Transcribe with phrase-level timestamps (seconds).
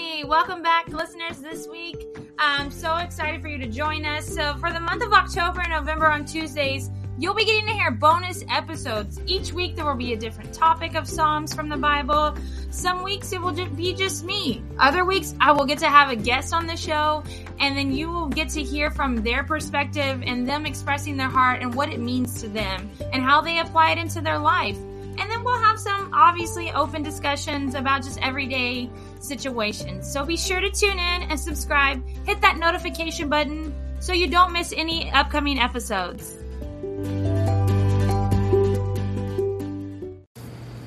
[0.00, 2.06] Welcome back, listeners, this week.
[2.38, 4.26] I'm so excited for you to join us.
[4.26, 6.88] So, for the month of October and November on Tuesdays,
[7.18, 9.20] you'll be getting to hear bonus episodes.
[9.26, 12.34] Each week, there will be a different topic of Psalms from the Bible.
[12.70, 14.62] Some weeks, it will be just me.
[14.78, 17.22] Other weeks, I will get to have a guest on the show,
[17.58, 21.60] and then you will get to hear from their perspective and them expressing their heart
[21.60, 24.78] and what it means to them and how they apply it into their life.
[25.18, 28.88] And then we'll have some obviously open discussions about just everyday
[29.22, 30.10] situations.
[30.10, 32.06] So be sure to tune in and subscribe.
[32.26, 36.36] Hit that notification button so you don't miss any upcoming episodes.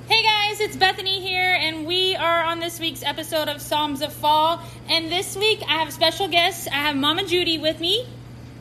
[0.08, 4.12] Hey guys, it's Bethany here, and we are on this week's episode of Psalms of
[4.12, 4.62] Fall.
[4.90, 6.68] And this week I have special guests.
[6.68, 8.08] I have Mama Judy with me.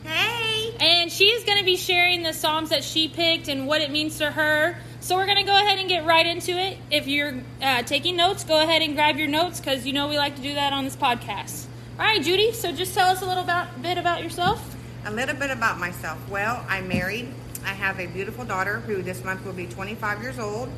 [0.03, 0.75] Hey!
[0.79, 3.89] And she is going to be sharing the Psalms that she picked and what it
[3.91, 4.77] means to her.
[5.03, 6.77] So we're going to go ahead and get right into it.
[6.89, 10.15] If you're uh, taking notes, go ahead and grab your notes because you know we
[10.15, 11.65] like to do that on this podcast.
[11.99, 14.77] All right, Judy, so just tell us a little about, bit about yourself.
[15.05, 16.17] A little bit about myself.
[16.29, 17.27] Well, I'm married.
[17.65, 20.69] I have a beautiful daughter who this month will be 25 years old.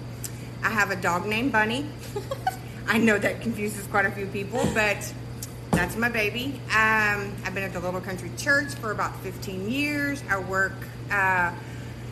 [0.64, 1.86] I have a dog named Bunny.
[2.88, 5.14] I know that confuses quite a few people, but
[5.70, 6.60] that's my baby.
[6.72, 10.23] Um, I've been at the Little Country Church for about 15 years.
[10.28, 10.73] I work
[11.12, 11.54] uh,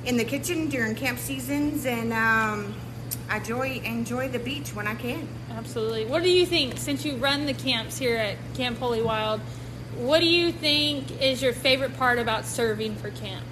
[0.06, 2.74] in the kitchen during camp seasons, and um,
[3.30, 5.28] I enjoy enjoy the beach when I can.
[5.52, 6.06] Absolutely.
[6.06, 9.42] What do you think, since you run the camps here at Camp Holy Wild,
[9.98, 13.46] what do you think is your favorite part about serving for camp?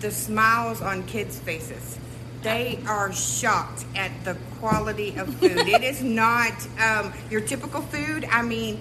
[0.00, 1.98] The smiles on kids' faces.
[2.42, 5.52] They are shocked at the quality of food.
[5.68, 8.24] it is not um, your typical food.
[8.30, 8.78] I mean,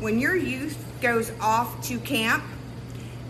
[0.00, 2.42] when your youth goes off to camp,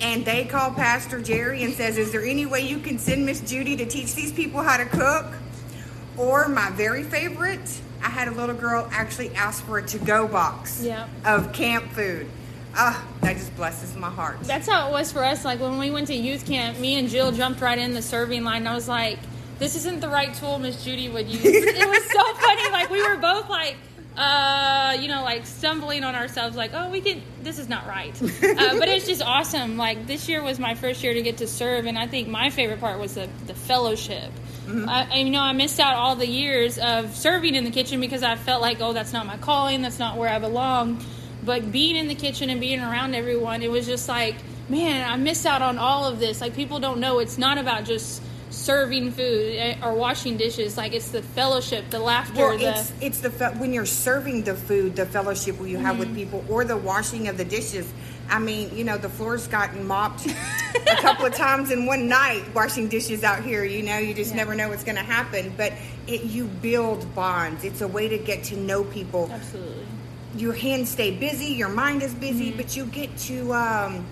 [0.02, 3.40] and they call Pastor Jerry and says, "Is there any way you can send Miss
[3.40, 5.26] Judy to teach these people how to cook?"
[6.18, 10.84] Or my very favorite, I had a little girl actually ask for a to-go box
[11.24, 12.26] of camp food.
[12.74, 14.40] Ah, that just blesses my heart.
[14.42, 15.44] That's how it was for us.
[15.44, 18.44] Like when we went to youth camp, me and Jill jumped right in the serving
[18.44, 18.66] line.
[18.66, 19.18] I was like,
[19.58, 22.70] "This isn't the right tool Miss Judy would use." it was so funny.
[22.72, 23.76] Like we were both like,
[24.16, 27.22] uh, you know, like stumbling on ourselves, like, "Oh, we can.
[27.42, 28.12] This is not right."
[28.62, 29.76] Uh, but it's just awesome.
[29.76, 32.50] Like this year was my first year to get to serve, and I think my
[32.50, 34.30] favorite part was the the fellowship.
[34.68, 38.00] I, I- you know, I missed out all the years of serving in the kitchen
[38.00, 39.82] because I felt like, oh, that's not my calling.
[39.82, 41.04] That's not where I belong.
[41.44, 44.36] But being in the kitchen and being around everyone, it was just like,
[44.68, 46.40] man, I missed out on all of this.
[46.40, 48.22] Like people don't know it's not about just
[48.52, 50.76] serving food eh, or washing dishes.
[50.76, 54.42] Like it's the fellowship, the laughter, Well, the it's it's the fe- when you're serving
[54.44, 55.98] the food, the fellowship you have Mm-hmm.
[55.98, 57.90] with people, or the washing of the dishes.
[58.30, 62.44] I mean, you know, the floor's gotten mopped a couple of times in one night
[62.54, 63.64] washing dishes out here.
[63.64, 64.36] You know, you just Yeah.
[64.38, 65.52] never know what's going to happen.
[65.56, 65.72] But
[66.06, 67.64] it, you build bonds.
[67.64, 69.28] It's a way to get to know people.
[69.32, 69.86] absolutely.
[70.36, 72.56] Your hands stay busy, your mind is busy, Mm-hmm.
[72.56, 73.52] but you get to.
[73.52, 74.06] Um,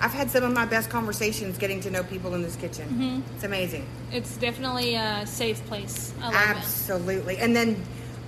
[0.00, 2.88] I've had some of my best conversations getting to know people in this kitchen.
[2.88, 3.34] Mm-hmm.
[3.34, 3.86] It's amazing.
[4.10, 6.12] It's definitely a safe place.
[6.20, 7.36] I love Absolutely.
[7.36, 7.82] And then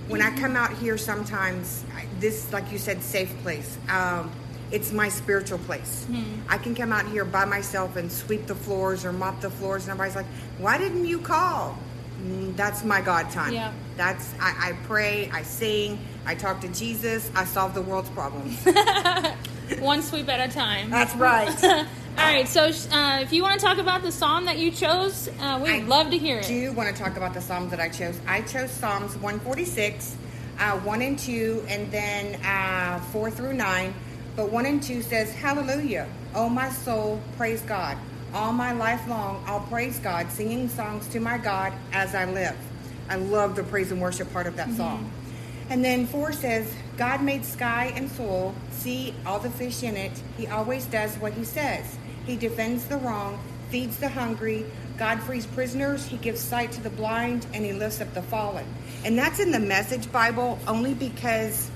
[0.07, 1.83] when I come out here, sometimes
[2.19, 3.77] this, like you said, safe place.
[3.89, 4.31] Um,
[4.71, 6.07] it's my spiritual place.
[6.49, 9.83] I can come out here by myself and sweep the floors or mop the floors,
[9.83, 10.25] and everybody's like,
[10.57, 11.77] "Why didn't you call?"
[12.23, 13.53] Mm, That's my God time.
[13.53, 13.71] Yeah.
[13.97, 18.57] That's I, I pray, I sing, I talk to Jesus, I solve the world's problems.
[19.79, 20.89] One sweep at a time.
[20.89, 21.63] That's right.
[22.15, 25.29] All right, so uh, if you want to talk about the psalm that you chose,
[25.39, 26.45] uh, we'd I love to hear it.
[26.45, 28.19] do you want to talk about the Psalms that I chose.
[28.27, 30.15] I chose Psalms 146,
[30.59, 33.93] uh, 1 and 2, and then uh, 4 through 9.
[34.35, 37.97] But 1 and 2 says, Hallelujah, O my soul, praise God.
[38.33, 42.55] All my life long, I'll praise God, singing songs to my God as I live.
[43.09, 45.09] I love the praise and worship part of that song.
[45.69, 50.11] And then 4 says, God made sky and soil, sea, all the fish in it.
[50.37, 51.97] He always does what he says.
[52.25, 54.65] He defends the wrong, feeds the hungry.
[54.97, 56.05] God frees prisoners.
[56.05, 58.65] He gives sight to the blind, and he lifts up the fallen.
[59.03, 61.69] And that's in the Message Bible only because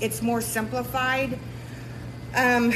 [0.00, 1.38] it's more simplified.
[2.34, 2.72] Um,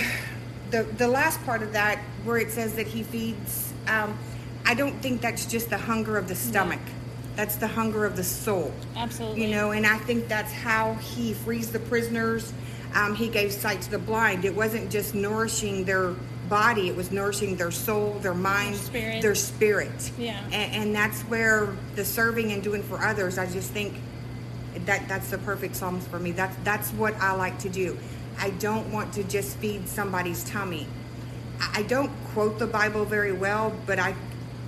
[0.70, 4.16] the the last part of that, where it says that he feeds, um,
[4.64, 6.80] I don't think that's just the hunger of the stomach.
[7.38, 8.72] That's the hunger of the soul.
[8.96, 9.44] Absolutely.
[9.44, 12.52] You know, and I think that's how he frees the prisoners.
[12.96, 14.44] Um, he gave sight to the blind.
[14.44, 16.16] It wasn't just nourishing their
[16.48, 19.22] body; it was nourishing their soul, their mind, spirit.
[19.22, 20.10] their spirit.
[20.18, 20.42] Yeah.
[20.46, 23.38] And, and that's where the serving and doing for others.
[23.38, 23.94] I just think
[24.86, 26.32] that that's the perfect psalms for me.
[26.32, 27.96] That's that's what I like to do.
[28.40, 30.88] I don't want to just feed somebody's tummy.
[31.60, 34.16] I I don't quote the Bible very well, but I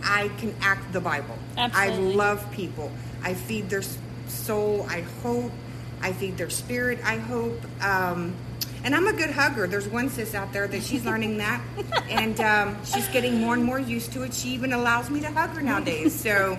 [0.04, 1.36] I can act the Bible.
[1.60, 2.12] Absolutely.
[2.12, 2.90] I love people.
[3.22, 3.82] I feed their
[4.26, 4.86] soul.
[4.88, 5.52] I hope
[6.02, 6.98] I feed their spirit.
[7.04, 7.60] I hope.
[7.82, 8.34] Um,
[8.82, 9.66] and I'm a good hugger.
[9.66, 11.62] There's one sis out there that she's learning that,
[12.08, 14.32] and um, she's getting more and more used to it.
[14.32, 16.18] She even allows me to hug her nowadays.
[16.18, 16.58] So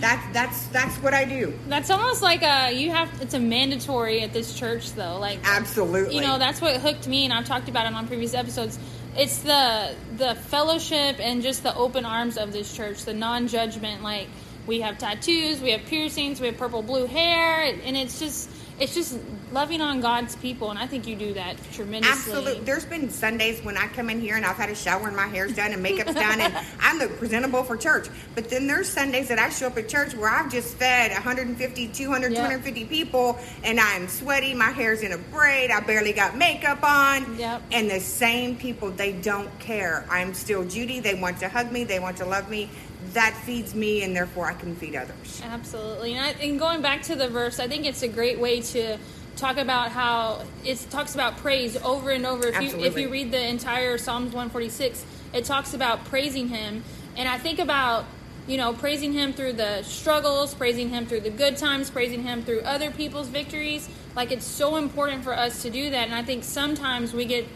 [0.00, 1.58] that's that's that's what I do.
[1.68, 3.08] That's almost like a you have.
[3.22, 5.18] It's a mandatory at this church though.
[5.18, 6.16] Like Absolutely.
[6.16, 8.78] you know that's what hooked me, and I've talked about it on previous episodes.
[9.20, 14.02] It's the the fellowship and just the open arms of this church, the non judgment.
[14.02, 14.28] Like
[14.66, 18.48] we have tattoos, we have piercings, we have purple blue hair, and it's just
[18.80, 19.18] it's just
[19.52, 22.32] loving on God's people, and I think you do that tremendously.
[22.32, 22.64] Absolutely.
[22.64, 25.26] There's been Sundays when I come in here and I've had a shower and my
[25.26, 28.08] hair's done and makeup's done and I look presentable for church.
[28.34, 31.88] But then there's Sundays that I show up at church where I've just fed 150,
[31.88, 32.38] 200, Yep.
[32.40, 37.38] 250 people and I'm sweaty, my hair's in a braid, I barely got makeup on.
[37.38, 37.62] Yep.
[37.72, 40.06] And the same people, they don't care.
[40.08, 41.00] I'm still Judy.
[41.00, 42.70] They want to hug me, they want to love me.
[43.12, 45.42] That feeds me and therefore I can feed others.
[45.44, 46.14] Absolutely.
[46.14, 48.98] And, I, and going back to the verse, I think it's a great way to
[49.36, 52.48] talk about how it talks about praise over and over.
[52.48, 56.84] If you if you read the entire Psalms 146, it talks about praising him.
[57.16, 58.04] And I think about
[58.46, 62.42] you know praising him through the struggles, praising him through the good times, praising him
[62.42, 63.88] through other people's victories.
[64.14, 66.06] Like it's so important for us to do that.
[66.06, 67.46] And I think sometimes we get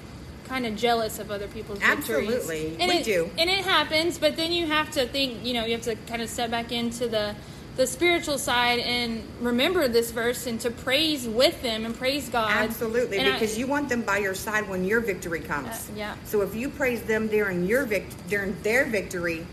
[0.44, 2.29] kind of jealous of other people's victories.
[2.29, 2.76] Absolutely.
[2.81, 3.31] And We it, do.
[3.38, 6.23] and it happens but then you have to think you know you have to kind
[6.23, 7.35] of step back into the
[7.76, 12.50] the spiritual side and remember this verse and to praise with them and praise god
[12.52, 15.69] Absolutely, And I- because you want them by your side when your victory comes.
[15.69, 16.14] Uh, yeah.
[16.25, 19.44] So if you praise them during your vict- during their victory,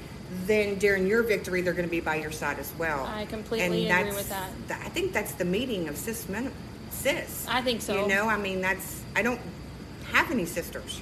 [0.46, 3.06] then during your victory they're going to be by your side as well.
[3.08, 4.50] I completely agree that's- with that.
[4.68, 6.52] th- I think that's the meeting of cis men,
[6.92, 7.46] cis.
[7.50, 8.02] I think so.
[8.04, 9.42] You know, I mean, that's I don't
[10.12, 11.02] have any sisters.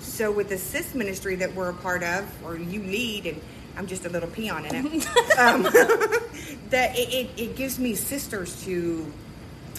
[0.00, 3.40] So with the SIS ministry that we're a part of, or you lead, and
[3.76, 5.06] I'm just a little peon in it,
[5.38, 5.62] um,
[6.70, 9.10] that it, it, it gives me sisters to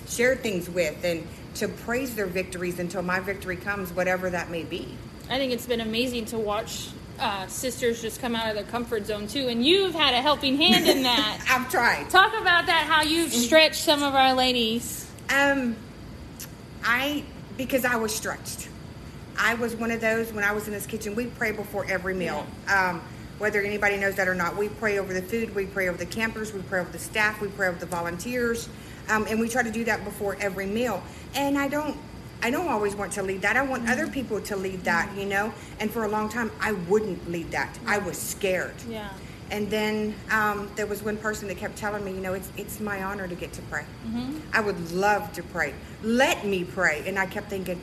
[0.08, 1.26] share things with and
[1.56, 4.88] to praise their victories until my victory comes, whatever that may be.
[5.30, 9.06] i think it's been amazing to watch uh, sisters just come out of their comfort
[9.06, 12.10] zone too and you've had a helping hand in that I've tried.
[12.10, 15.78] talk about that how you've stretched some of our ladies Um,
[16.84, 17.24] I
[17.58, 18.70] because I was stretched.
[19.38, 21.16] I was one of those when I was in this kitchen.
[21.16, 22.46] We pray before every meal.
[22.68, 23.02] Um,
[23.38, 26.06] whether anybody knows that or not, we pray over the food, we pray over the
[26.06, 28.70] campers, we pray over the staff, we pray over the volunteers,
[29.10, 31.04] um, and we try to do that before every meal.
[31.34, 31.98] And I don't,
[32.42, 33.58] I don't always want to lead that.
[33.58, 35.54] I want other people to lead that, you know.
[35.82, 37.78] And for a long time, I wouldn't lead that.
[37.86, 38.76] I was scared.
[38.90, 39.10] yeah
[39.52, 42.80] And then um, there was one person that kept telling me, you know, it's it's
[42.80, 43.86] my honor to get to pray.
[44.54, 45.74] I would love to pray.
[46.04, 47.04] Let me pray.
[47.06, 47.80] And I kept thinking,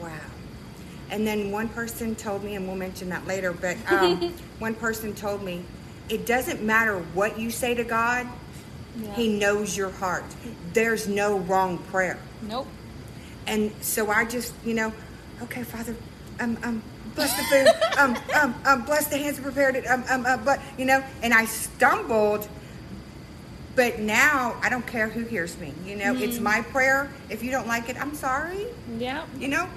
[0.00, 0.10] wow.
[1.10, 5.12] And then one person told me, and we'll mention that later, but um, one person
[5.14, 5.64] told me,
[6.08, 8.26] it doesn't matter what you say to God,
[9.00, 9.14] Yeah.
[9.14, 10.24] He knows your heart.
[10.72, 12.18] There's no wrong prayer.
[12.42, 12.66] nope
[13.46, 14.92] And so I just, you know,
[15.42, 15.96] okay, Father,
[16.38, 16.82] um, um,
[17.14, 20.36] bless the food, um, um, um, bless the hands that prepared it, um, um, uh,
[20.38, 22.48] but, you know, and I stumbled,
[23.76, 25.72] but now I don't care who hears me.
[25.84, 27.10] You know, it's my prayer.
[27.28, 28.66] If you don't like it, I'm sorry.
[28.98, 29.68] yeah You know,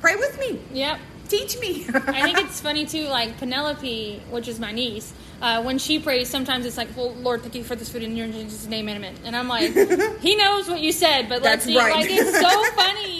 [0.00, 0.98] pray with me, yep
[1.32, 1.86] teach me.
[1.88, 6.28] I think it's funny too, like Penelope, which is my niece, uh, when she prays,
[6.28, 9.14] sometimes it's like, well, Lord, thank you for this food in your Jesus' name, amen.
[9.24, 9.72] And I'm like,
[10.20, 11.76] He knows what you said, but let's That's see.
[11.76, 11.96] right.
[11.96, 13.11] Like, it's so funny.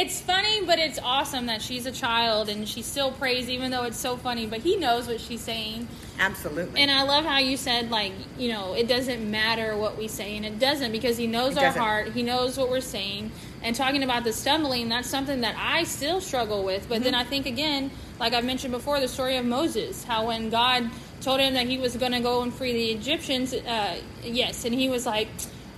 [0.00, 3.82] It's funny, but it's awesome that she's a child and she still prays, even though
[3.84, 5.88] it's so funny, but He knows what she's saying.
[6.18, 6.80] Absolutely.
[6.80, 10.36] And I love how you said, like, you know, it doesn't matter what we say,
[10.36, 11.82] and it doesn't because He knows It our doesn't.
[11.82, 13.30] heart, He knows what we're saying.
[13.62, 16.88] And talking about the stumbling, that's something that I still struggle with.
[16.88, 17.04] But Mm-hmm.
[17.04, 20.88] then I think, again, like I mentioned before, the story of Moses, how when God
[21.20, 24.74] told him that he was going to go and free the Egyptians, uh, yes, and
[24.74, 25.28] he was like,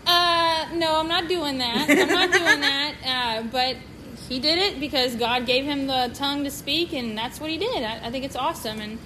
[0.06, 1.86] uh, no, I'm not doing that.
[1.88, 2.94] I'm not doing that.
[3.04, 3.76] Uh, but
[4.32, 7.58] he did it because God gave him the tongue to speak, and that's what he
[7.58, 7.82] did.
[7.82, 8.80] I, I think it's awesome.
[8.80, 8.98] And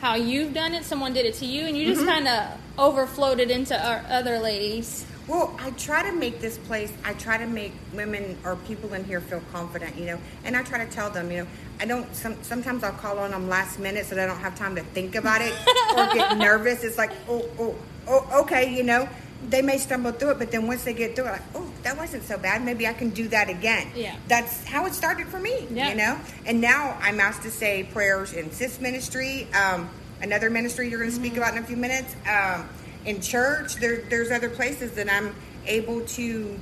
[0.00, 1.94] how you've done it, someone did it to you, and you Mm-hmm.
[1.94, 5.04] just kind of overflowed it into our other ladies.
[5.28, 9.04] Well, I try to make this place, I try to make women or people in
[9.04, 11.46] here feel confident, you know, and I try to tell them, you know,
[11.78, 14.74] I don't, some, sometimes I'll call on them last minute so they don't have time
[14.76, 15.52] to think about it
[15.96, 16.82] or get nervous.
[16.82, 17.76] It's like, oh, oh,
[18.08, 19.08] oh, okay, you know,
[19.48, 21.96] they may stumble through it, but then once they get through it, like, oh, that
[21.96, 22.62] wasn't so bad.
[22.64, 23.88] Maybe I can do that again.
[23.94, 24.16] Yeah.
[24.28, 25.88] That's how it started for me, Yeah.
[25.90, 29.88] you know, and now I'm asked to say prayers in SIS ministry, um,
[30.20, 32.14] another ministry you're going to speak about in a few minutes.
[32.28, 32.68] Um,
[33.06, 35.34] in church, there, there's other places that I'm
[35.66, 36.58] able to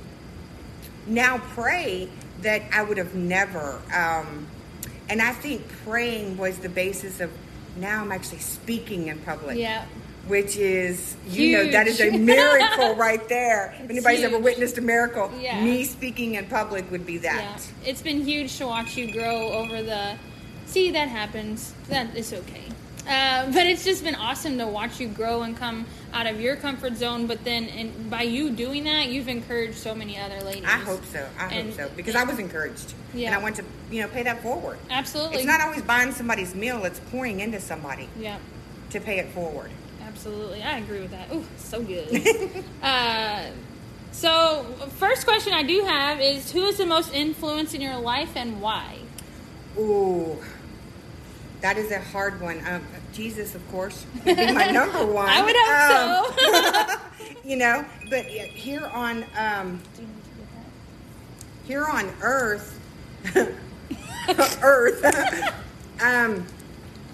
[1.05, 2.09] now pray
[2.41, 3.81] that I would have never.
[3.93, 4.47] Um,
[5.09, 7.29] and I think praying was the basis of
[7.75, 9.57] now I'm actually speaking in public.
[9.57, 9.85] Yeah.
[10.29, 13.73] Which is you know that is a miracle right there.
[13.77, 15.61] if It's anybody's ever witnessed a miracle, Yeah.
[15.61, 17.59] me speaking in public would be that.
[17.83, 20.15] Yeah, it's been huge to watch you grow over the.
[20.67, 21.73] See, that happens.
[21.89, 22.63] That is okay.
[23.07, 25.83] Uh, but it's just been awesome to watch you grow and come
[26.13, 27.25] out of your comfort zone.
[27.25, 30.65] But then, and by you doing that, you've encouraged so many other ladies.
[30.65, 31.27] I hope so.
[31.39, 33.27] I hope so because I was encouraged, Yeah.
[33.29, 34.77] and I want to you know pay that forward.
[34.91, 35.37] Absolutely.
[35.37, 38.37] It's not always buying somebody's meal; it's pouring into somebody Yeah,
[38.91, 39.71] to pay it forward.
[40.19, 40.61] Absolutely.
[40.61, 41.33] I agree with that.
[41.33, 42.65] Ooh, so good.
[42.83, 43.45] uh,
[44.11, 44.65] so,
[44.97, 48.59] first question I do have is who is the most influence in your life and
[48.59, 48.97] why?
[49.77, 50.37] Ooh,
[51.61, 52.61] that is a hard one.
[52.67, 55.29] Um, Jesus, of course, would be my number one.
[55.29, 59.79] I would hope Um, you know, but here on um,
[61.65, 62.77] here on Earth,
[64.61, 65.05] Earth,
[66.01, 66.45] um,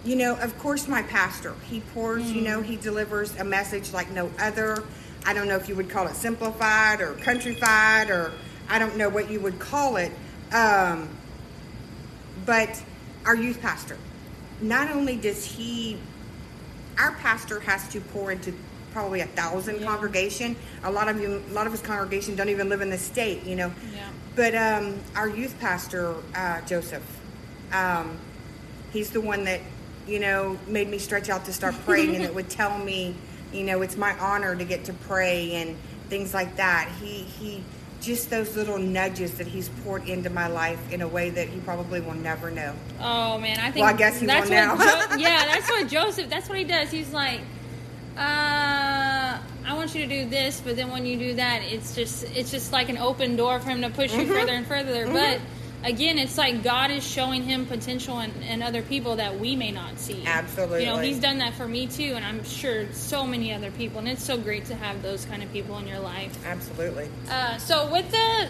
[0.05, 1.53] you know, of course, my pastor.
[1.67, 2.31] He pours.
[2.31, 4.83] You know, he delivers a message like no other.
[5.25, 8.31] I don't know if you would call it simplified or countrified or
[8.69, 10.11] I don't know what you would call it.
[10.53, 11.09] Um,
[12.45, 12.81] but
[13.25, 13.97] our youth pastor,
[14.61, 15.97] not only does he,
[16.99, 18.53] our pastor has to pour into
[18.91, 19.87] probably a thousand Yeah.
[19.87, 20.55] congregation.
[20.83, 23.43] A lot of you, a lot of his congregation don't even live in the state,
[23.43, 23.73] you know.
[23.93, 24.07] Yeah.
[24.35, 27.03] But um, our youth pastor, uh, Joseph,
[27.73, 28.17] um,
[28.93, 29.59] he's the one that,
[30.07, 33.15] you know, made me stretch out to start praying, and it would tell me,
[33.53, 35.75] you know, it's my honor to get to pray and
[36.09, 36.89] things like that.
[37.01, 37.63] He he
[38.01, 41.59] just those little nudges that he's poured into my life in a way that he
[41.61, 42.73] probably will never know.
[42.99, 44.75] Oh man, I think Well, I guess he that's will now.
[44.77, 46.29] Jo- yeah, that's what Joseph.
[46.29, 46.91] That's what he does.
[46.91, 47.39] He's like,
[48.17, 52.23] uh, I want you to do this, but then when you do that, it's just
[52.35, 54.21] it's just like an open door for him to push Mm-hmm.
[54.21, 55.07] you further and further.
[55.07, 55.39] But
[55.85, 59.71] again, it's like God is showing him potential in, in other people that we may
[59.71, 60.23] not see.
[60.25, 60.81] Absolutely.
[60.81, 63.99] You know, he's done that for me too, and I'm sure so many other people.
[63.99, 66.37] And it's so great to have those kind of people in your life.
[66.45, 67.07] Absolutely.
[67.29, 68.49] Uh, so with the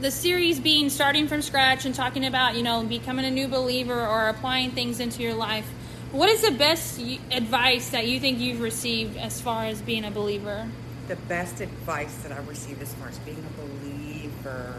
[0.00, 4.06] the series being starting from scratch and talking about you know becoming a new believer
[4.06, 5.66] or applying things into your life,
[6.12, 7.00] what is the best
[7.30, 10.68] advice that you think you've received as far as being a believer?
[11.08, 14.76] The best advice that I've received as far as being a believer,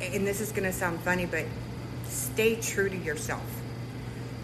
[0.00, 1.44] and this is going to sound funny, but
[2.06, 3.44] stay true to yourself.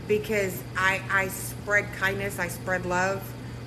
[0.06, 3.22] Because I, I spread kindness, I spread love.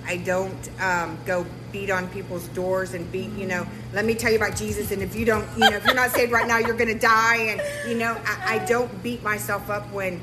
[0.06, 4.32] I don't um, go beat on people's doors and beat, you know, let me tell
[4.32, 4.92] you about Jesus.
[4.92, 7.00] And if you don't, you know, if you're not saved right now, you're going to
[7.00, 7.36] die.
[7.36, 10.22] And, you know, I, I don't beat myself up when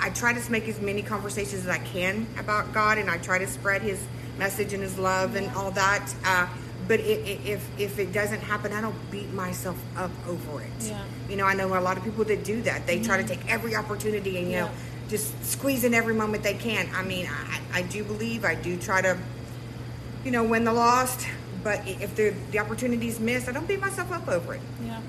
[0.00, 3.38] I try to make as many conversations as I can about God, and I try
[3.38, 4.04] to spread His
[4.38, 6.14] message and His love and all that.
[6.22, 6.46] Uh,
[6.88, 10.70] but i i if if it doesn't happen, I don't beat myself up over it.
[10.80, 11.02] Yeah.
[11.28, 12.86] You know, I know a lot of people that do that.
[12.86, 13.40] They try to mm-hmm.
[13.40, 14.70] take every opportunity and you know
[15.08, 16.88] just squeeze in every moment they can.
[16.94, 19.18] I mean, I, I do believe I do try to,
[20.24, 21.26] you know, win the lost.
[21.62, 24.60] But if the the opportunity's missed, I don't beat myself up over it.
[24.84, 25.00] Yeah,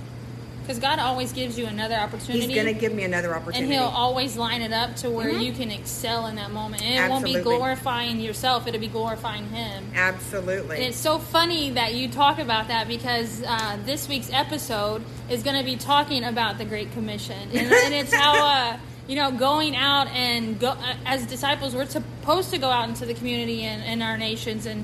[0.65, 2.47] because God always gives you another opportunity.
[2.47, 3.63] He's gonna give me another opportunity.
[3.63, 5.43] and he'll always line it up to where Mhm.
[5.45, 6.81] you can excel in that moment.
[6.83, 9.91] And it won't be glorifying yourself, it'll be glorifying him.
[9.95, 10.77] Absolutely.
[10.77, 15.43] And it's so funny that you talk about that because uh, this week's episode is
[15.43, 19.31] going to be talking about the Great Commission, and, and it's how uh, you know
[19.31, 23.63] going out and go uh, as disciples, we're supposed to go out into the community
[23.63, 24.83] and in our nations and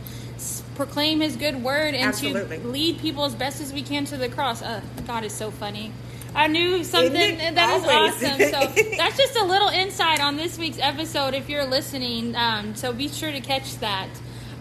[0.86, 2.58] proclaim His good word and Absolutely.
[2.58, 4.64] to lead people as best as we can to the cross.
[4.64, 5.92] Uh, God is so funny.
[6.34, 8.40] I knew something that is awesome.
[8.40, 11.36] So that's just a little insight on this week's episode.
[11.36, 14.10] If you're listening, um, so be sure to catch that.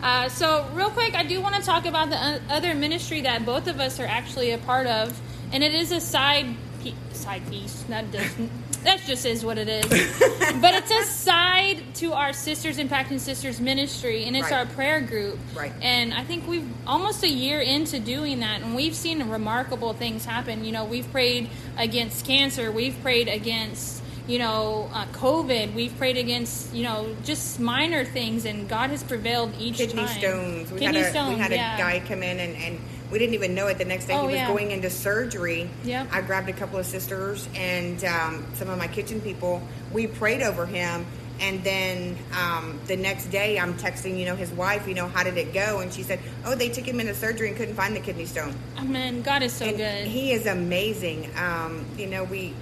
[0.02, 3.66] Uh, so, real quick, I do want to talk about the other ministry that both
[3.66, 5.20] of us are actually a part of,
[5.52, 7.82] and it is a side pe- side piece.
[7.82, 8.50] That doesn't.
[8.84, 9.86] That just is what it is.
[10.60, 14.60] but it's a side to our Sisters Impacting Sisters ministry, and it's Right.
[14.60, 15.38] our prayer group.
[15.54, 15.72] Right.
[15.82, 20.24] And I think we've almost a year into doing that, and we've seen remarkable things
[20.24, 20.64] happen.
[20.64, 25.74] You know, we've prayed against cancer, we've prayed against you know, uh, COVID.
[25.74, 30.18] We've prayed against, you know, just minor things, and God has prevailed each kidney time.
[30.18, 30.70] stones.
[30.70, 31.74] We Kidney had a stones, we had yeah.
[31.74, 33.78] a guy come in and, and we didn't even know it.
[33.78, 34.48] The next day Oh, he was yeah.
[34.48, 35.68] going into surgery.
[35.84, 36.08] Yep.
[36.12, 39.62] I grabbed a couple of sisters and um, some of my kitchen people.
[39.92, 41.06] We prayed over him.
[41.40, 45.24] And then um, the next day, I'm texting, you know, his wife, you know, how
[45.24, 45.78] did it go?
[45.80, 48.54] And she said, oh, they took him into surgery and couldn't find the kidney stone.
[48.76, 50.06] I mean, God is so and good.
[50.06, 51.30] He is amazing.
[51.38, 52.52] Um, you know, we,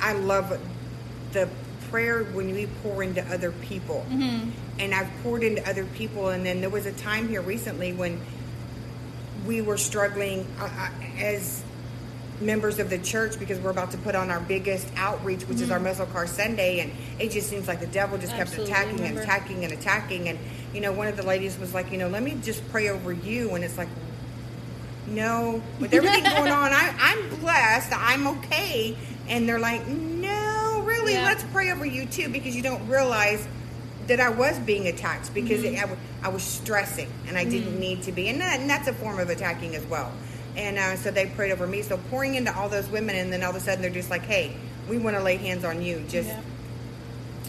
[0.00, 0.60] I love
[1.32, 1.48] the
[1.88, 4.04] prayer when we pour into other people.
[4.10, 4.50] Mhm.
[4.80, 6.30] And I've poured into other people.
[6.30, 8.20] And then there was a time here recently when
[9.48, 11.64] we were struggling uh, uh, as
[12.40, 15.70] members of the church because we're about to put on our biggest outreach, which is
[15.72, 18.62] our muscle car Sunday, and it just seems like the devil just kept Mm-hmm.
[18.62, 20.28] Attacking and attacking and attacking.
[20.28, 20.38] And
[20.74, 23.10] you know, one of the ladies was like, you know, let me just pray over
[23.10, 23.88] you, and it's like,
[25.08, 28.96] no, with everything going on, I, I'm blessed, I'm okay,
[29.28, 31.24] and they're like, no, really, Yeah.
[31.24, 33.48] let's pray over you too, because you don't realize
[34.08, 35.74] that I was being attacked because Mm-hmm.
[35.74, 38.68] it, I, w- I was stressing and I didn't need to be, and, that, and
[38.68, 40.12] that's a form of attacking as well.
[40.56, 41.82] And uh, so they prayed over me.
[41.82, 44.22] So pouring into all those women, and then all of a sudden they're just like,
[44.22, 44.56] "Hey,
[44.88, 46.40] we want to lay hands on you." Just, Yeah.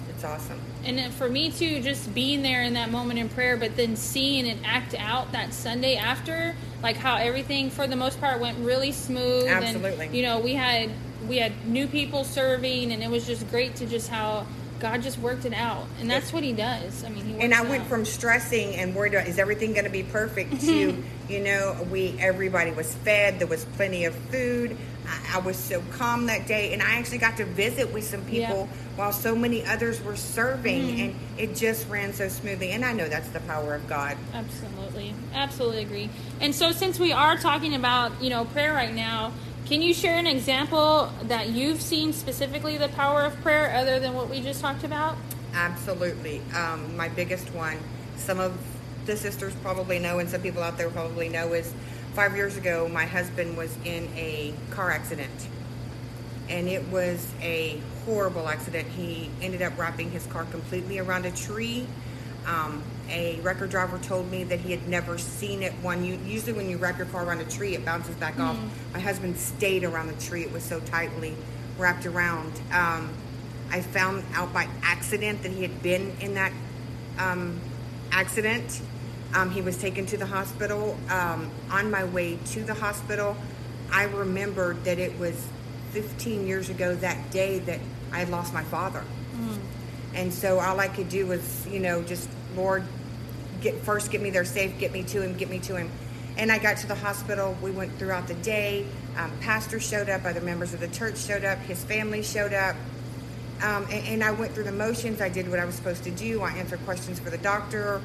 [0.09, 0.59] it's awesome.
[0.85, 3.95] And then for me too, just being there in that moment in prayer, but then
[3.95, 8.57] seeing it act out that Sunday after, like how everything for the most part went
[8.59, 9.47] really smooth.
[9.47, 10.05] Absolutely.
[10.07, 10.91] And, you know, we had
[11.27, 14.45] we had new people serving, and it was just great to just how
[14.79, 17.03] God just worked it out, and that's what He does.
[17.03, 17.89] I mean, He and I went out.
[17.89, 22.15] from stressing and worried about is everything going to be perfect to you know we
[22.19, 24.75] everybody was fed there was plenty of food
[25.07, 28.21] I, I was so calm that day and I actually got to visit with some
[28.21, 28.53] people Yeah.
[28.55, 28.97] Mm-hmm.
[28.97, 33.07] while so many others were serving and it just ran so smoothly and I know
[33.07, 35.13] that's the power of God Absolutely.
[35.33, 36.09] Absolutely agree.
[36.41, 39.31] And so since we are talking about, you know, prayer right now,
[39.69, 44.15] can you share an example that you've seen specifically the power of prayer other than
[44.15, 45.15] what we just talked about?
[45.53, 46.41] Absolutely.
[46.55, 47.77] Um, my biggest one,
[48.17, 48.57] some of
[49.05, 51.71] the sisters probably know, and some people out there probably know, is
[52.15, 55.47] five years ago, my husband was in a car accident.
[56.49, 58.87] And it was a horrible accident.
[58.87, 61.85] He ended up wrapping his car completely around a tree.
[62.47, 65.73] Um, a record driver told me that he had never seen it.
[65.81, 68.57] One, you, usually when you wrap your car around a tree, it bounces back off.
[68.93, 70.43] My husband stayed around the tree.
[70.43, 71.35] It was so tightly
[71.77, 72.51] wrapped around.
[72.71, 73.09] Um,
[73.71, 76.51] I found out by accident that he had been in that
[77.17, 77.59] um,
[78.11, 78.81] accident.
[79.35, 80.97] Um, he was taken to the hospital.
[81.09, 83.35] Um, on my way to the hospital,
[83.91, 85.47] I remembered that it was
[85.91, 87.79] 15 years ago that day that
[88.11, 89.03] I had lost my father.
[90.15, 92.83] And so all I could do was, you know, just Lord,
[93.61, 95.89] get first get me there safe, get me to him, get me to him.
[96.37, 97.57] And I got to the hospital.
[97.61, 98.85] We went throughout the day.
[99.17, 100.23] Um, pastor showed up.
[100.23, 101.57] Other members of the church showed up.
[101.59, 102.75] His family showed up.
[103.61, 105.19] Um, and, and I went through the motions.
[105.19, 106.41] I did what I was supposed to do.
[106.41, 108.01] I answered questions for the doctor.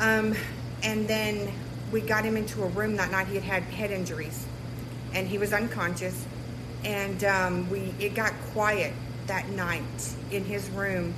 [0.00, 0.34] Um,
[0.82, 1.52] and then
[1.92, 3.28] we got him into a room that night.
[3.28, 4.46] He had had head injuries,
[5.14, 6.24] and he was unconscious.
[6.84, 8.92] And um, we it got quiet
[9.26, 11.14] that night in his room,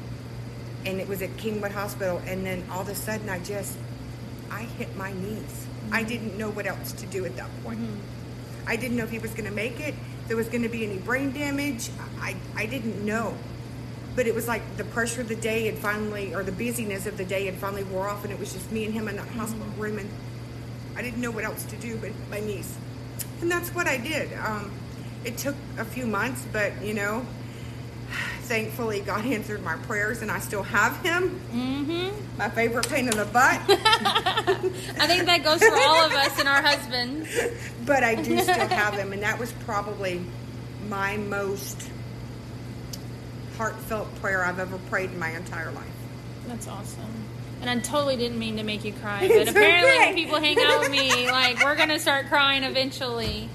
[0.86, 2.20] and it was at Kingwood Hospital.
[2.26, 3.76] And then all of a sudden, I just
[4.50, 5.66] I hit my knees.
[5.90, 6.08] I mm-hmm.
[6.08, 7.80] didn't know what else to do at that point.
[7.80, 8.68] Mm-hmm.
[8.68, 9.94] I didn't know if he was going to make it.
[10.22, 11.90] If there was going to be any brain damage.
[12.20, 13.34] I I didn't know
[14.16, 17.16] but it was like the pressure of the day had finally, or the busyness of
[17.16, 19.26] the day had finally wore off, and it was just me and him in that
[19.26, 19.38] mm-hmm.
[19.38, 20.10] hospital room, and
[20.96, 22.76] I didn't know what else to do but my knees.
[23.40, 24.32] and that's what I did.
[24.34, 24.70] Um,
[25.24, 27.24] it took a few months, but you know,
[28.50, 31.40] thankfully God answered my prayers, and I still have him.
[31.54, 32.36] Mm-hmm.
[32.36, 36.48] My favorite pain in the butt, I think that goes for all of us and
[36.48, 37.28] our husbands.
[37.86, 40.20] but I do still have him, and that was probably
[40.88, 41.88] my most
[43.56, 45.84] heartfelt prayer I've ever prayed in my entire life.
[46.48, 47.28] That's awesome.
[47.60, 50.06] And I totally didn't mean to make you cry, but It's apparently okay.
[50.06, 53.48] when people hang out with me, like we're gonna start crying eventually.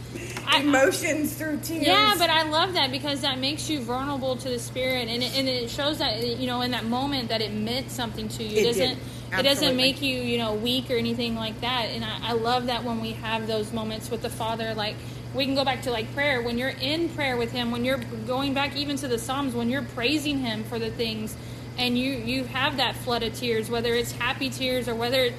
[0.48, 1.86] I, Emotions through tears.
[1.86, 5.38] yeah, but I love that because that makes you vulnerable to the spirit, and it,
[5.38, 8.62] and it shows that you know in that moment that it meant something to you.
[8.62, 9.40] It doesn't did.
[9.40, 11.86] it doesn't make you you know weak or anything like that.
[11.90, 14.96] And I, I love that when we have those moments with the Father, like
[15.34, 18.02] we can go back to like prayer when you're in prayer with Him, when you're
[18.28, 21.36] going back even to the Psalms, when you're praising Him for the things,
[21.78, 25.32] and you you have that flood of tears, whether it's happy tears or whether.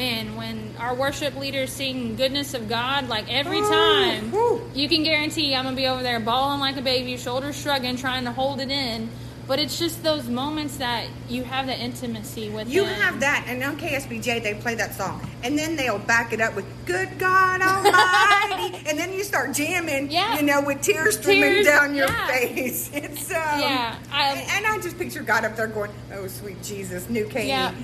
[0.00, 4.32] Man, when our worship leaders sing "Goodness of God," like every time,
[4.74, 8.24] you can guarantee I'm gonna be over there bawling like a baby, shoulders shrugging, trying
[8.24, 9.10] to hold it in.
[9.46, 12.70] But it's just those moments that you have the intimacy with.
[12.70, 12.94] You him.
[12.98, 16.54] have that, and on KSBJ they play that song, and then they'll back it up
[16.56, 20.36] with "Good God Almighty," and then you start jamming, Yeah.
[20.36, 22.26] you know, with tears streaming down your yeah.
[22.28, 22.90] face.
[22.94, 26.62] It's um, Yeah, I- and, and I just picture God up there going, "Oh, sweet
[26.62, 27.74] Jesus, new Caney." Yeah,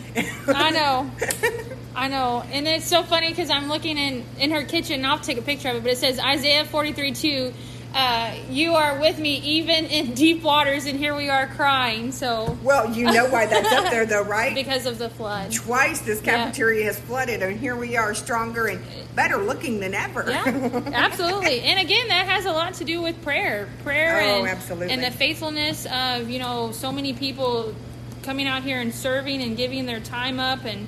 [0.49, 1.11] I know,
[1.97, 4.97] I know, and it's so funny because I'm looking in in her kitchen.
[4.97, 7.55] and I'll take a picture of it, but it says Isaiah 43 2.
[7.95, 12.13] Uh, you are with me even in deep waters, and here we are crying.
[12.13, 14.55] So well, you know why that's up there, though, right?
[14.65, 15.51] because of the flood.
[15.53, 16.45] Twice this Yeah.
[16.45, 20.27] cafeteria has flooded, and here we are, stronger and better looking than ever.
[20.29, 20.45] Yeah,
[20.93, 21.63] absolutely.
[21.63, 23.67] And again, that has a lot to do with prayer.
[23.83, 24.93] Prayer Oh, and, absolutely.
[24.93, 27.75] and the faithfulness of, you know, so many people
[28.23, 30.87] coming out here and serving and giving their time up and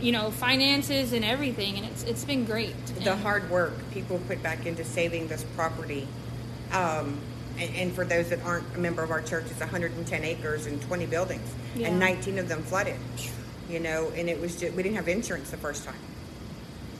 [0.00, 2.74] you know, finances and everything, and it's it's been great.
[3.02, 6.06] the And- hard work people put back into saving this property.
[6.72, 7.18] Um,
[7.58, 10.80] and, and for those that aren't a member of our church, it's 110 acres and
[10.82, 11.88] 20 buildings, Yeah.
[11.88, 12.96] and 19 of them flooded.
[13.68, 15.94] You know, and it was just we didn't have insurance the first time,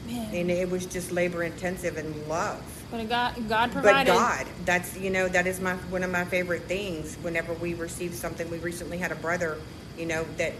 [0.06, 2.60] man, and it was just labor intensive and love.
[2.90, 4.06] but God, God But.
[4.06, 7.16] God, that's you know that is my one of my favorite things.
[7.22, 9.56] Whenever we receive something, we recently had a brother,
[9.98, 10.52] you know, that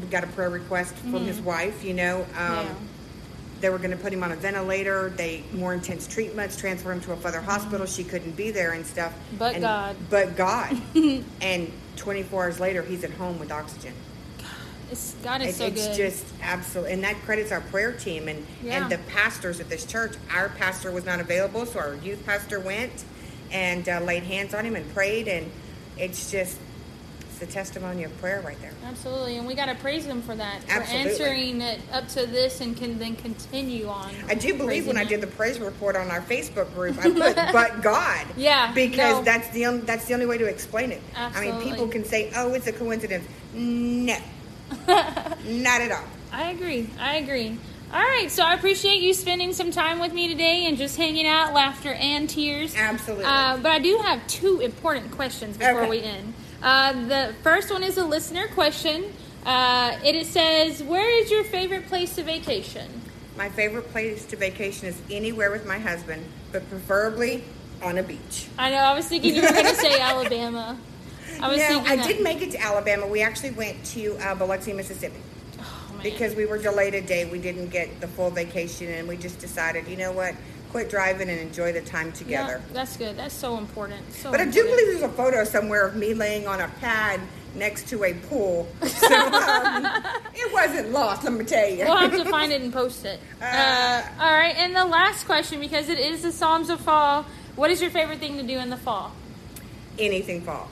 [0.00, 1.84] we got a prayer request from his wife.
[1.84, 2.66] You know, um, Mm-hmm.
[2.68, 2.74] Yeah.
[3.60, 5.10] they were going to put him on a ventilator.
[5.10, 7.86] They more intense treatments, transfer him to a further hospital.
[7.86, 9.12] She couldn't be there and stuff.
[9.12, 9.36] Mm-hmm.
[9.38, 9.96] But And- God.
[10.10, 10.80] But God.
[11.40, 13.92] and 24 hours later, he's at home with oxygen.
[14.90, 15.96] It's, God is It- so it's good.
[15.96, 18.80] just absolutely, and that credits our prayer team and Yeah.
[18.82, 20.14] and the pastors at this church.
[20.32, 23.04] Our pastor was not available, so our youth pastor went
[23.50, 25.50] and uh, laid hands on him and prayed, and
[25.98, 26.56] it's just
[27.38, 28.72] the testimony of prayer right there.
[28.84, 31.10] Absolutely, and we got to praise Him for that, for Absolutely.
[31.10, 34.14] answering it up to this, and can then continue on.
[34.28, 37.36] I do believe when I did the praise report on our Facebook group, I put
[37.52, 39.22] "but God." Yeah, because no.
[39.24, 41.02] that's the only, that's the only way to explain it.
[41.16, 44.18] I mean, people can say, "Oh, it's a coincidence." No,
[44.86, 46.04] not at all.
[46.32, 46.88] I agree.
[46.98, 47.58] I agree.
[47.90, 51.26] All right, so I appreciate you spending some time with me today and just hanging
[51.26, 52.74] out, laughter and tears.
[52.76, 53.24] Absolutely.
[53.24, 55.88] Uh, but I do have two important questions before Okay.
[55.90, 56.34] we end.
[56.62, 59.12] Uh, the first one is a listener question.
[59.46, 62.88] Uh, it, it says, "Where is your favorite place to vacation?"
[63.36, 67.44] My favorite place to vacation is anywhere with my husband, but preferably
[67.82, 68.48] on a beach.
[68.58, 68.78] I know.
[68.78, 70.76] I was thinking you were going to say Alabama.
[71.40, 72.06] I was no, thinking I that.
[72.06, 73.06] did make it to Alabama.
[73.06, 75.20] We actually went to uh, Biloxi, Mississippi.
[75.60, 77.30] Oh, because we were delayed a day.
[77.30, 80.34] We didn't get the full vacation, and we just decided, you know what,
[80.70, 82.62] quit driving and enjoy the time together.
[82.66, 83.16] Yeah, that's good.
[83.16, 84.12] That's so important.
[84.14, 87.20] So But I do believe there's a photo somewhere of me laying on a pad
[87.54, 88.68] next to a pool.
[88.88, 89.86] So um,
[90.34, 91.84] it wasn't lost, let me tell you.
[91.84, 93.20] We'll have to find it and post it.
[93.40, 97.24] Uh, all right, and the last question, because it is the Psalms of Fall.
[97.56, 99.12] What is your favorite thing to do in the fall?
[99.98, 100.68] Anything fall.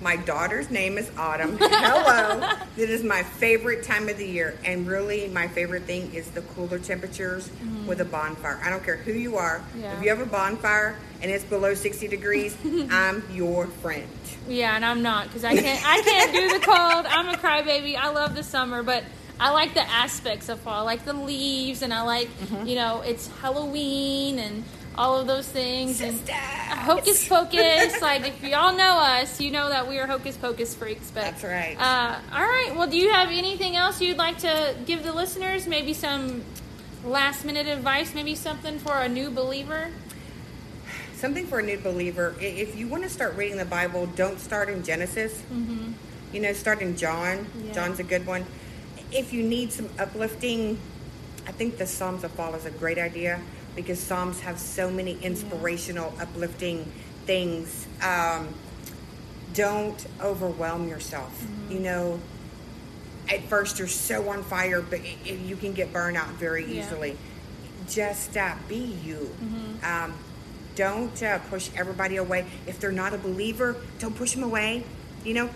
[0.00, 1.56] My daughter's name is Autumn.
[1.60, 2.56] Hello.
[2.76, 4.56] this is my favorite time of the year.
[4.64, 7.50] And really, my favorite thing is the cooler temperatures
[7.86, 8.60] with a bonfire.
[8.62, 9.58] I don't care who you are.
[9.58, 9.80] Mm-hmm.
[9.80, 9.96] Yeah.
[9.96, 12.56] If you have a bonfire and it's below 60 degrees,
[12.90, 14.08] I'm your friend.
[14.48, 15.82] Yeah, and I'm not because I can't.
[15.84, 17.06] I can't do the cold.
[17.06, 17.96] I'm a crybaby.
[17.96, 19.02] I love the summer, but
[19.40, 22.66] I like the aspects of fall, I like the leaves, and I like Mm-hmm.
[22.66, 24.64] you know it's Halloween and
[24.98, 26.00] all of those things.
[26.00, 28.02] And hocus pocus.
[28.02, 31.10] like if y'all know us, you know that we are hocus pocus freaks.
[31.12, 31.76] But That's right.
[31.78, 32.72] Uh, all right.
[32.74, 35.66] Well, do you have anything else you'd like to give the listeners?
[35.66, 36.42] Maybe some
[37.04, 38.14] last minute advice.
[38.14, 39.90] Maybe something for a new believer.
[41.14, 42.34] Something for a new believer.
[42.40, 45.32] If you want to start reading the Bible, don't start in Genesis.
[45.52, 45.92] Mm-hmm.
[46.32, 47.46] You know, start in John.
[47.64, 47.72] Yeah.
[47.72, 48.44] John's a good one.
[49.10, 50.78] If you need some uplifting,
[51.46, 53.40] I think the Psalms of Fall is a great idea
[53.82, 56.84] because Psalms have so many inspirational, uplifting
[57.26, 57.86] things.
[58.02, 58.48] Um,
[59.54, 61.32] don't overwhelm yourself.
[61.42, 61.72] Mm-hmm.
[61.72, 62.20] You know,
[63.30, 66.64] at first you're so on fire, but i i- you can get burned out very
[66.64, 66.84] Yeah.
[66.84, 67.16] easily.
[67.88, 69.30] Just uh, be you.
[69.82, 70.12] Um,
[70.74, 72.44] don't uh, push everybody away.
[72.66, 74.84] If they're not a believer, don't push them away.
[75.24, 75.50] You know,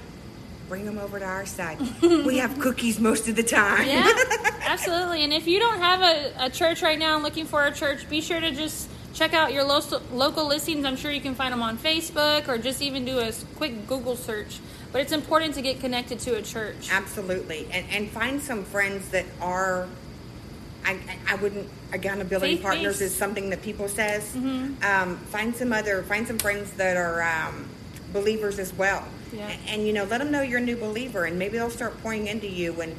[0.73, 1.79] bring them over to our side.
[2.03, 3.87] we have cookies most of the time.
[3.87, 4.11] Yeah,
[4.63, 5.23] absolutely.
[5.23, 8.09] And if you don't have a, a church right now and looking for a church,
[8.09, 10.87] be sure to just check out your local, local listings.
[10.87, 14.17] I'm sure you can find them on Facebook or just even do a quick Google
[14.17, 14.61] search.
[14.93, 16.89] But it's important to get connected to a church.
[16.91, 19.89] Absolutely, and and find some friends that are.
[20.87, 22.63] I, I wouldn't accountability Faith-based.
[22.63, 24.35] partners is something that people says.
[24.35, 24.83] Mm-hmm.
[24.83, 27.69] Um, find some other find some friends that are um,
[28.13, 29.49] believers as well, Yeah.
[29.49, 32.01] and, and you know let them know you're a new believer, and maybe they'll start
[32.03, 32.95] pouring into you and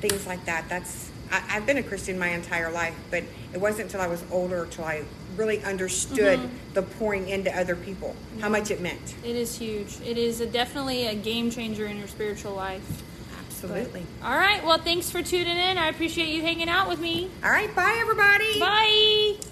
[0.00, 0.68] things like that.
[0.68, 4.22] That's I, I've been a Christian my entire life, but it wasn't until I was
[4.30, 5.04] older till I
[5.36, 6.74] really understood Mm-hmm.
[6.74, 9.14] the pouring into other people, how much it meant.
[9.24, 9.96] It is huge.
[10.04, 13.02] It is a, definitely a game changer in your spiritual life.
[13.46, 14.04] Absolutely.
[14.22, 14.62] All right.
[14.64, 15.78] Well, thanks for tuning in.
[15.78, 17.30] I appreciate you hanging out with me.
[17.44, 18.58] All right, bye everybody.
[18.58, 19.51] Bye.